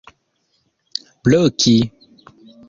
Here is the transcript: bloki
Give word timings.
bloki 1.23 1.77